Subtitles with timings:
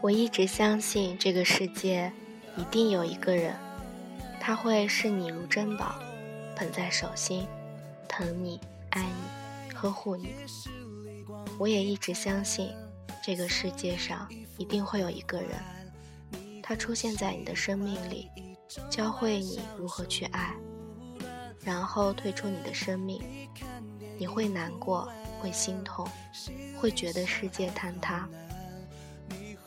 [0.00, 2.10] 我一直相信这个世界
[2.56, 3.54] 一定有一个人，
[4.40, 5.96] 他会视你如珍宝，
[6.54, 7.46] 捧在手心，
[8.08, 8.58] 疼你、
[8.90, 10.28] 爱你、呵护你。
[11.58, 12.70] 我也一直相信，
[13.26, 15.50] 这个世界上一定会有一个人，
[16.62, 18.30] 他出现在你的生命里，
[18.88, 20.54] 教会你如何去爱，
[21.64, 23.20] 然后退出你的生命。
[24.16, 26.08] 你会难过，会心痛，
[26.78, 28.28] 会觉得世界坍塌。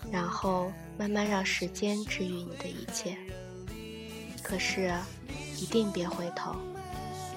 [0.09, 3.17] 然后慢慢让时间治愈你的一切。
[4.41, 4.89] 可是，
[5.58, 6.55] 一定别回头，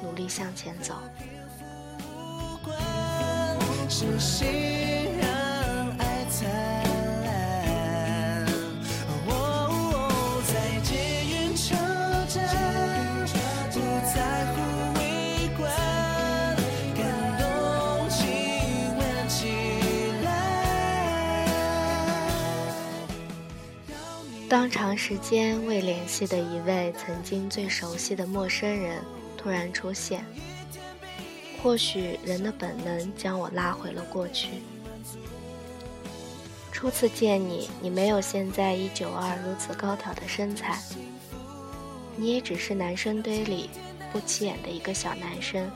[0.01, 0.95] 努力向前走。
[24.53, 29.03] 当长时间未联系的一位曾经最熟悉的陌生人
[29.35, 30.23] 突然出现，
[31.63, 34.49] 或许人的本能将我拉回了过去。
[36.71, 40.79] 初次见你，你没有现在一九二如此高挑的身材，
[42.15, 43.71] 你也只是男生堆里
[44.13, 45.67] 不起眼的一个小男生。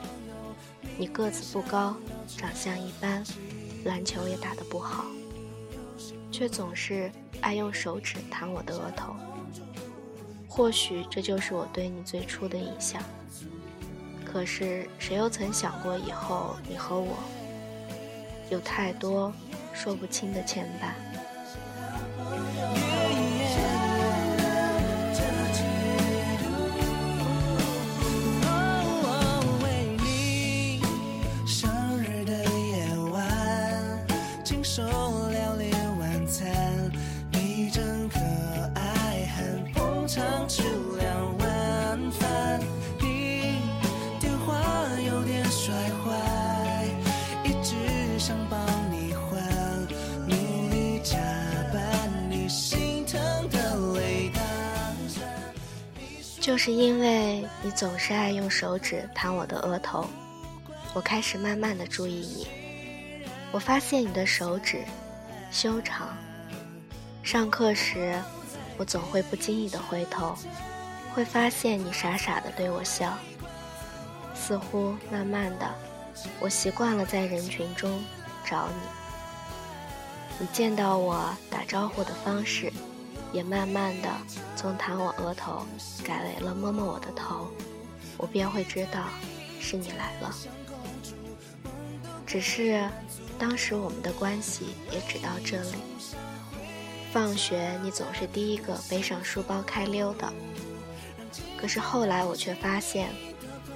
[0.99, 1.97] 你个子不高，
[2.37, 3.23] 长相一般，
[3.85, 5.03] 篮球也打得不好。
[6.31, 7.11] 却总是
[7.41, 9.15] 爱用手指弹我的额头，
[10.47, 13.01] 或许这就是我对你最初的印象。
[14.25, 17.17] 可是谁又曾想过以后你和我
[18.49, 19.33] 有太多
[19.73, 21.06] 说不清的牵绊？
[56.57, 60.07] 就是因为你总是爱用手指弹我的额头，
[60.95, 62.47] 我开始慢慢的注意你。
[63.51, 64.79] 我发现你的手指
[65.51, 66.17] 修长。
[67.21, 68.19] 上课时，
[68.75, 70.35] 我总会不经意的回头，
[71.13, 73.15] 会发现你傻傻的对我笑。
[74.33, 75.75] 似乎慢慢的，
[76.39, 78.03] 我习惯了在人群中
[78.43, 80.39] 找你。
[80.39, 82.73] 你见到我打招呼的方式。
[83.33, 84.09] 也慢慢的
[84.55, 85.65] 从弹我额头
[86.03, 87.47] 改为了摸摸我的头，
[88.17, 89.03] 我便会知道
[89.59, 90.33] 是你来了。
[92.25, 92.89] 只是
[93.39, 95.77] 当时我们的关系也只到这里。
[97.11, 100.31] 放学你总是第一个背上书包开溜的，
[101.57, 103.09] 可是后来我却发现，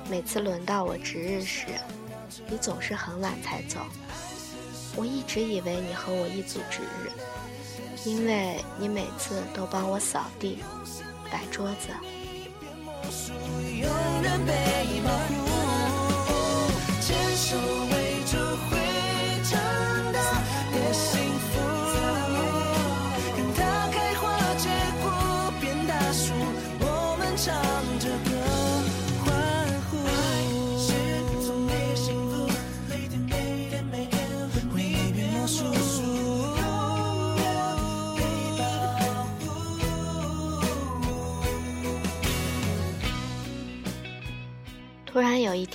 [0.10, 1.68] 每次轮到我值日时，
[2.50, 3.80] 你总是很晚才走。
[4.96, 7.10] 我一直以为你和我一组值日。
[8.04, 10.60] 因为你每次都帮我扫地、
[11.32, 11.90] 摆桌子。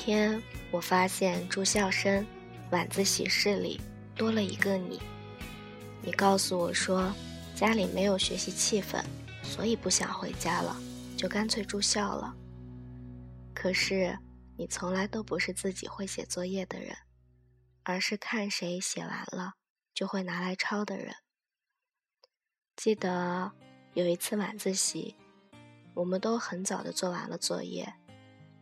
[0.06, 0.40] 天，
[0.70, 2.24] 我发现住校生
[2.70, 3.80] 晚自习室里
[4.14, 5.02] 多了一个你。
[6.00, 7.12] 你告诉我说，
[7.56, 9.04] 家里没有学习气氛，
[9.42, 10.76] 所以不想回家了，
[11.18, 12.32] 就干脆住校了。
[13.52, 14.16] 可是
[14.56, 16.96] 你从来都不是自己会写作业的人，
[17.82, 19.54] 而是看谁写完了
[19.92, 21.16] 就会拿来抄的人。
[22.76, 23.50] 记得
[23.94, 25.16] 有一次晚自习，
[25.94, 27.92] 我们都很早的做完了作业。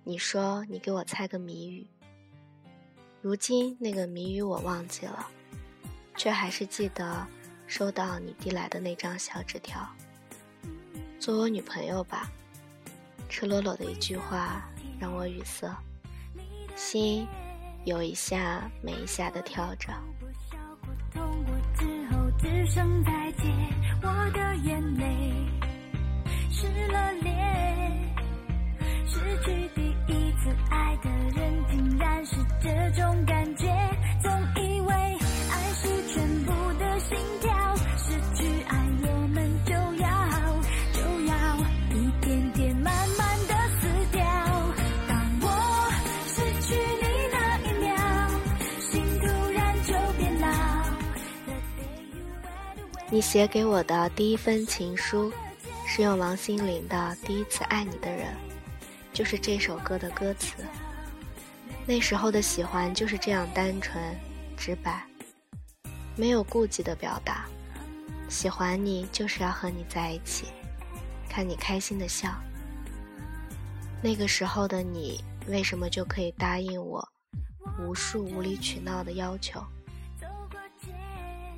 [0.06, 1.86] 你说你给我猜个谜语，
[3.22, 5.26] 如今那个谜语我忘记了，
[6.14, 7.26] 却还是记得
[7.66, 9.80] 收到你递来的那张小纸条。
[11.18, 12.30] 做我女朋友吧，
[13.30, 14.68] 赤裸裸的一句话
[15.00, 15.74] 让我语塞，
[16.76, 17.26] 心
[17.86, 19.90] 有一下没一下的跳着。
[24.02, 24.54] 我的
[26.50, 27.34] 失了脸。
[29.06, 29.68] 失去
[30.44, 33.66] 次爱的人，竟然是这种感觉。
[34.22, 34.30] 总
[34.62, 34.92] 以为
[35.50, 40.06] 爱是全部的心跳，失去爱我们就要
[40.92, 41.32] 就要
[41.96, 44.20] 一点点慢慢的死掉。
[45.08, 45.46] 当我
[46.26, 47.88] 失去你那一秒，
[48.80, 50.46] 心突然就变老。
[51.46, 52.52] The day you went
[52.92, 55.32] away 你写给我的第一封情书，
[55.86, 58.26] 是用王心凌的《第一次爱你的人》，
[59.14, 60.56] 就是这首歌的歌词。
[61.86, 63.96] 那时候的喜欢就是这样单纯、
[64.56, 65.06] 直白，
[66.16, 67.46] 没有顾忌的表达。
[68.28, 70.46] 喜欢你就是要和你在一起，
[71.28, 72.28] 看你开心的笑。
[74.02, 77.06] 那个时候的你，为什么就可以答应我
[77.78, 79.64] 无数无理取闹的要求？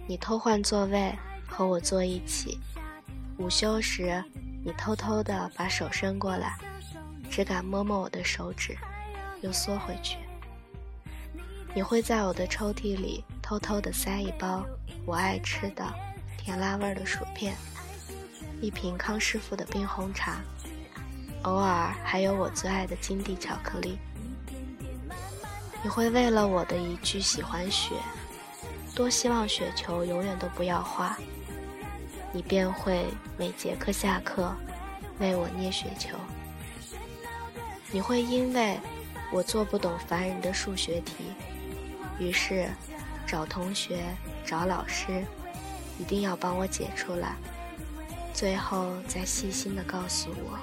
[0.06, 1.16] 你偷换座位
[1.48, 2.58] 和我坐一起，
[3.38, 4.22] 午休时
[4.64, 6.58] 你偷偷的把手伸过来，
[7.36, 8.74] 只敢摸摸我的手指，
[9.42, 10.16] 又缩回去。
[11.74, 14.64] 你会在我的抽屉里偷偷的塞一包
[15.04, 15.84] 我爱吃的
[16.38, 17.54] 甜辣味的薯片，
[18.62, 20.40] 一瓶康师傅的冰红茶，
[21.42, 23.98] 偶尔还有我最爱的金地巧克力。
[25.82, 27.96] 你会为了我的一句喜欢雪，
[28.94, 31.18] 多希望雪球永远都不要化，
[32.32, 33.04] 你便会
[33.36, 34.56] 每节课下课
[35.18, 36.16] 为我捏雪球。
[37.96, 38.78] 你会因为
[39.32, 41.14] 我做不懂烦人的数学题，
[42.18, 42.68] 于是
[43.26, 44.04] 找同学、
[44.44, 45.24] 找老师，
[45.98, 47.36] 一定要帮我解出来，
[48.34, 50.58] 最后再细心的告诉我。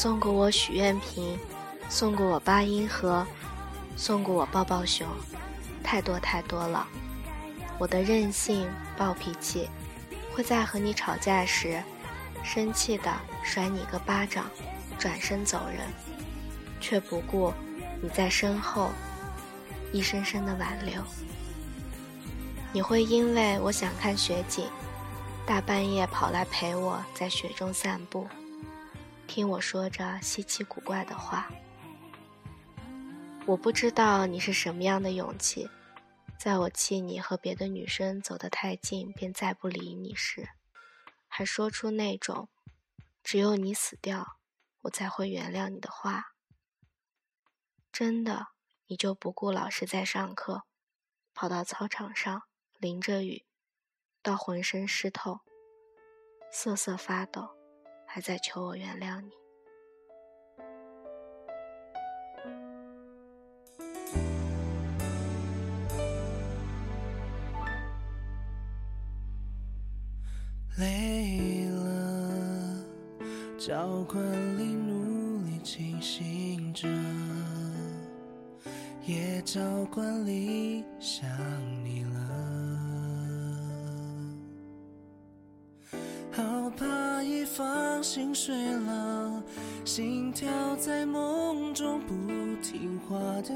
[0.00, 1.36] 送过我许愿瓶，
[1.88, 3.26] 送过我八音盒，
[3.96, 5.04] 送过我抱抱熊，
[5.82, 6.86] 太多太多了。
[7.80, 9.68] 我的任性、暴脾气，
[10.32, 11.82] 会在和你吵架时，
[12.44, 13.12] 生气的
[13.42, 14.48] 甩你个巴掌，
[15.00, 15.80] 转身走人，
[16.80, 17.52] 却不顾
[18.00, 18.90] 你在身后
[19.90, 21.02] 一声声的挽留。
[22.72, 24.64] 你会因为我想看雪景，
[25.44, 28.28] 大半夜跑来陪我在雪中散步。
[29.28, 31.48] 听我说着稀奇古怪的话。
[33.46, 35.68] 我不知道你是什么样的勇气，
[36.38, 40.48] 在我气你和别的女生走得太近，便再不理你时，
[41.28, 42.48] 还说出那种
[43.22, 44.38] “只有你死掉，
[44.80, 46.32] 我才会原谅你”的话。
[47.92, 48.48] 真的，
[48.86, 50.62] 你就不顾老师在上课，
[51.34, 52.44] 跑到操场上，
[52.78, 53.44] 淋着雨，
[54.22, 55.40] 到浑身湿透，
[56.50, 57.57] 瑟瑟发抖。
[58.10, 59.30] 还在求我原谅你。
[70.78, 72.82] 累了，
[73.58, 74.22] 教官
[74.58, 76.88] 里努力清醒着，
[79.04, 79.60] 也教
[79.92, 81.28] 官里想
[81.84, 82.17] 你了。
[88.18, 89.40] 心睡了，
[89.84, 92.12] 心跳在梦中不
[92.60, 93.54] 听话的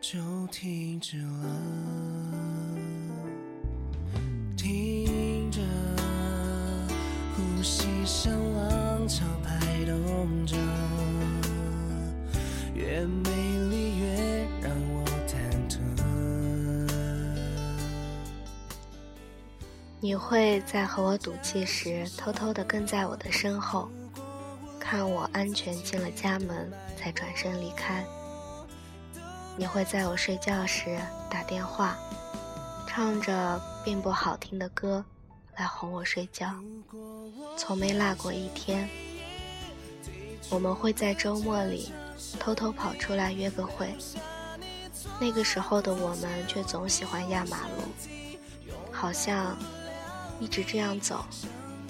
[0.00, 0.16] 就
[0.52, 1.44] 停止了。
[4.56, 5.60] 听着，
[7.34, 10.56] 呼吸像浪潮拍动着，
[12.76, 13.37] 越美
[20.00, 23.90] 你会在和我赌气时，偷偷地跟在我的身后，
[24.78, 28.04] 看我安全进了家门，才转身离开。
[29.56, 30.96] 你会在我睡觉时
[31.28, 31.96] 打电话，
[32.86, 35.04] 唱着并不好听的歌
[35.56, 36.54] 来哄我睡觉，
[37.56, 38.88] 从没落过一天。
[40.48, 41.92] 我们会在周末里
[42.38, 43.92] 偷偷跑出来约个会，
[45.20, 49.58] 那个时候的我们却总喜欢压马路，好像
[50.40, 51.24] 一直这样走，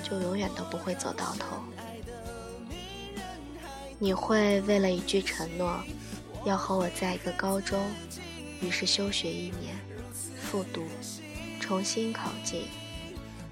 [0.02, 1.62] 就永远都不会走到头。
[3.98, 5.78] 你会为了一句承诺，
[6.44, 7.80] 要和我在一个高中，
[8.60, 9.76] 于是休学一年，
[10.40, 10.84] 复读，
[11.60, 12.68] 重新考进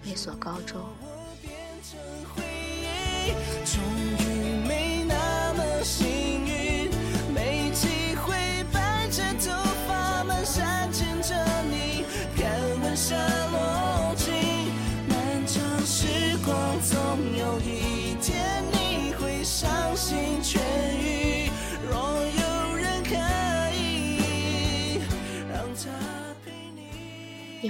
[0.02, 0.80] 那所高中。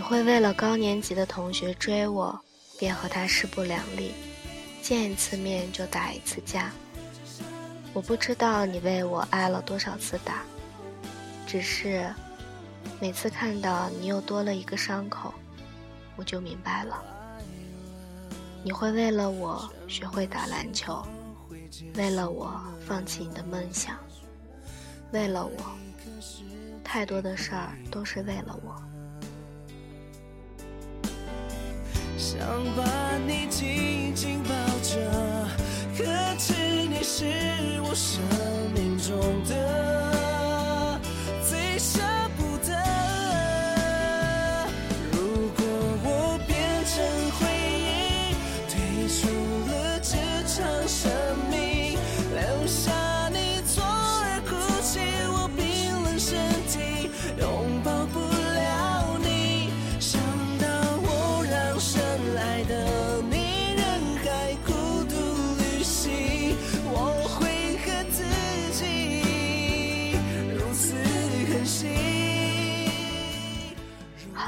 [0.09, 2.41] 会为了高年级的同学追我，
[2.79, 4.13] 便和他势不两立，
[4.81, 6.71] 见一次面就打一次架。
[7.93, 10.45] 我不知道你为我挨了多少次打，
[11.45, 12.09] 只是
[13.01, 15.35] 每次看到你又多了一个伤口，
[16.15, 17.03] 我就明白了。
[18.63, 21.05] 你会为了我学会打篮球，
[21.97, 23.97] 为了我放弃你的梦想，
[25.11, 25.59] 为了我，
[26.85, 28.81] 太多的事儿都是为了我。
[32.27, 32.41] 想
[32.75, 32.83] 把
[33.25, 34.51] 你紧紧抱
[34.83, 34.99] 着，
[35.97, 36.03] 可
[36.37, 36.55] 知
[36.89, 37.25] 你是
[37.83, 38.21] 我生
[38.75, 41.01] 命中的
[41.49, 42.16] 最深。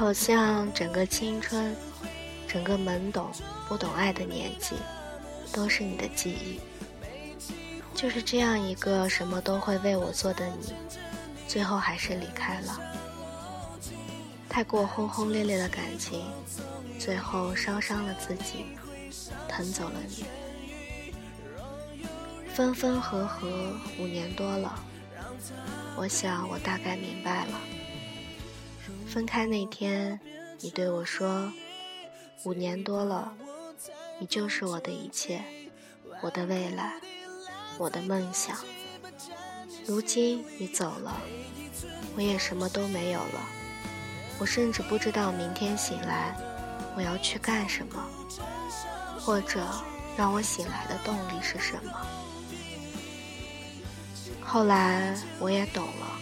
[0.09, 1.75] 好像整个青春，
[2.47, 3.29] 整个懵懂
[3.67, 4.75] 不懂爱的年纪，
[5.53, 6.59] 都是你的记忆。
[7.93, 10.73] 就是这样一个什么都会为我做的你，
[11.47, 12.79] 最后还是离开了。
[14.49, 16.25] 太过轰轰烈烈的感情，
[16.97, 18.65] 最后烧伤了自己，
[19.47, 20.25] 疼走了你。
[22.55, 23.47] 分分合合
[23.99, 24.73] 五年多了，
[25.95, 27.61] 我想我大概明白了。
[29.09, 30.19] 分开那天，
[30.59, 31.51] 你对我说
[32.45, 33.33] ：“五年多了，
[34.19, 35.43] 你就是我的一切，
[36.21, 36.93] 我的未来，
[37.79, 38.55] 我的梦想。
[39.87, 41.19] 如今你走了，
[42.15, 43.49] 我也什么都没有了。
[44.37, 46.37] 我甚至不知道明天醒来
[46.95, 48.07] 我要去干什么，
[49.19, 49.65] 或者
[50.15, 51.91] 让我醒来的动力是什么。”
[54.39, 56.18] 后来我也懂了，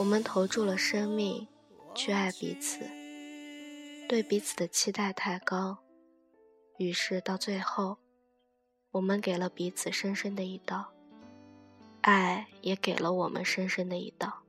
[0.00, 1.46] 我们投注了生命
[1.94, 2.78] 去爱彼此，
[4.08, 5.76] 对彼此的期待太高，
[6.78, 7.98] 于是到最后，
[8.92, 10.90] 我们给了彼此深深的一刀，
[12.00, 14.42] 爱也给了我们深深的一刀。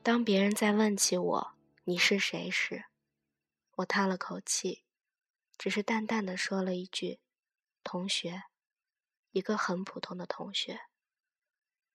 [0.00, 2.84] 当别人在问起我你是谁时，
[3.78, 4.84] 我叹了口气，
[5.58, 7.18] 只是淡淡的说了一句
[7.82, 8.44] ：“同学。”
[9.32, 10.82] 一个很普通的同学。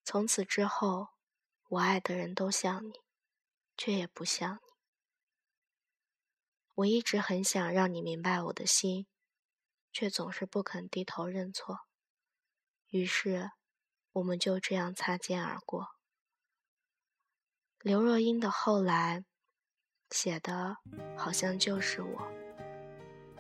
[0.04, 1.08] 从此之后，
[1.72, 2.92] 我爱的人都像你，
[3.78, 4.60] 却也不像你。
[6.76, 9.08] 我一直很想让你明白我的心，
[9.94, 11.80] 却总是不肯低头认错。
[12.90, 13.52] 于是，
[14.12, 15.88] 我们就这样擦肩而过。
[17.80, 19.22] 刘若英的《后来》
[20.10, 20.76] 写的，
[21.16, 22.28] 好像就是我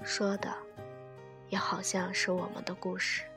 [0.05, 0.57] 说的，
[1.49, 3.29] 也好像是我们的故事。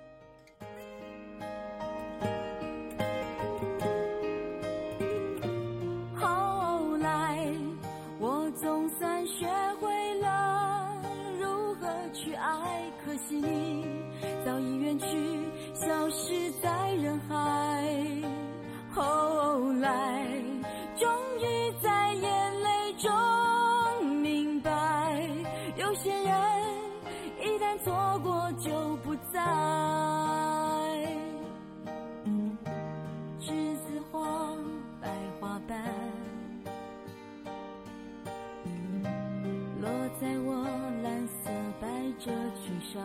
[15.86, 17.34] 消失在人海。
[18.90, 20.24] 后来，
[20.98, 21.06] 终
[21.40, 25.28] 于在眼泪中明白，
[25.76, 26.24] 有些人
[27.40, 29.40] 一旦错过就不再。
[33.40, 34.56] 栀子花，
[35.02, 35.78] 白花瓣，
[39.82, 40.64] 落在我
[41.02, 41.88] 蓝色百
[42.18, 42.30] 褶
[42.64, 43.04] 裙上。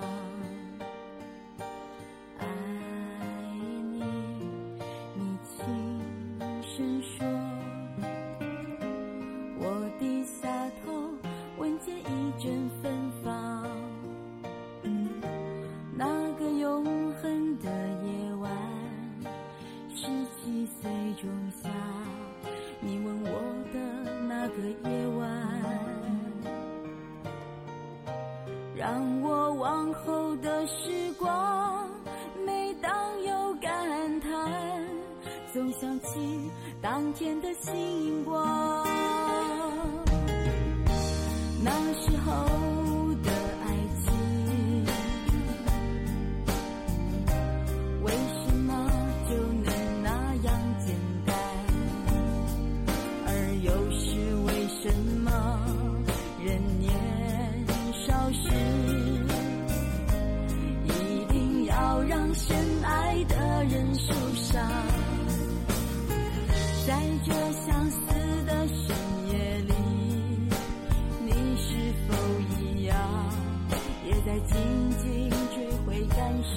[35.51, 36.51] 总想起
[36.82, 38.86] 当天的星光。
[41.63, 42.79] 那时候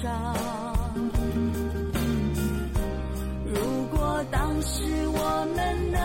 [0.03, 0.11] 感伤？
[3.45, 3.55] 如
[3.91, 6.01] 果当时我们能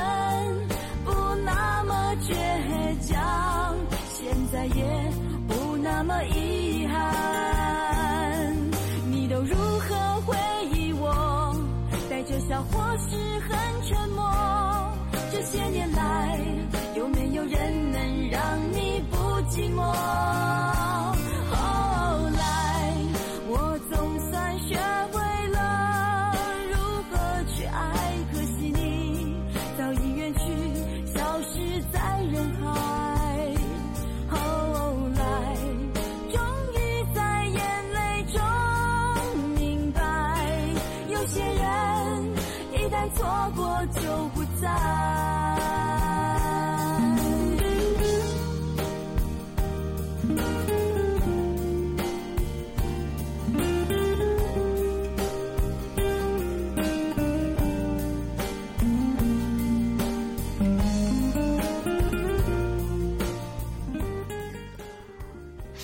[1.05, 1.13] 不
[1.45, 2.33] 那么倔
[3.09, 3.77] 强，
[4.15, 5.13] 现在也
[5.49, 8.57] 不那么遗憾，
[9.11, 10.37] 你都如何回
[10.73, 11.53] 忆我？
[12.09, 14.25] 带着笑或是很沉默。
[15.33, 15.78] 这些年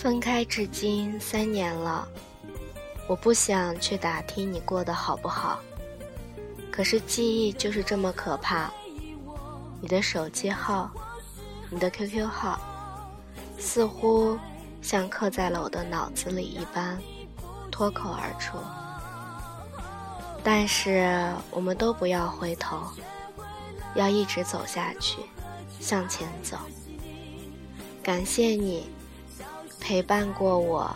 [0.04, 2.06] 分开至今三年了，
[3.08, 5.58] 我不想去打听你过得好不好，
[6.70, 8.70] 可是记忆就是这么可怕。
[9.80, 10.90] 你的手机号，
[11.70, 12.60] 你的 QQ 号，
[13.58, 14.38] 似乎
[14.82, 17.00] 像刻在了我的脑子里一般，
[17.70, 18.58] 脱口而出。
[20.42, 22.78] 但是我们都不要回头，
[23.94, 25.20] 要一直走下去，
[25.80, 26.58] 向前走。
[28.02, 28.86] 感谢你。
[29.84, 30.90] 陪伴过我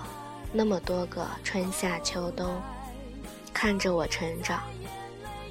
[0.51, 2.59] 那么多个春夏秋冬，
[3.53, 4.63] 看着我成长，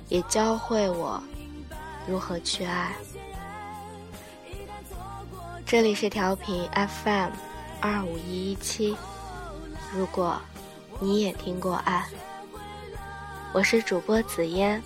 [0.10, 1.22] 也教会我
[2.08, 2.96] 如何去爱。
[5.68, 6.68] 这里是调频
[7.04, 7.30] FM
[7.80, 8.98] 二五一一七，
[9.94, 10.42] 如果
[11.00, 12.08] 你也听过爱，
[13.54, 14.82] 我是主播紫嫣，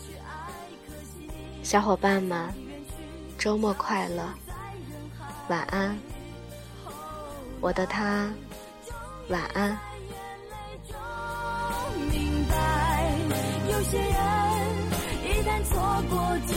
[1.63, 2.53] 小伙伴们，
[3.37, 4.25] 周末快乐，
[5.47, 5.97] 晚安。
[7.61, 8.27] 我的他，
[9.29, 9.77] 晚安。
[12.11, 12.55] 明白，
[13.69, 14.07] 有些人
[15.23, 16.15] 一旦错过
[16.47, 16.55] 就